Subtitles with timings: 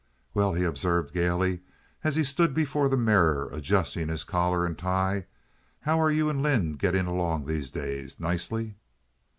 [0.33, 1.59] "Well," he observed, gaily,
[2.03, 5.27] as he stood before the mirror adjusting his collar and tie,
[5.81, 8.77] "how are you and Lynde getting along these days—nicely?"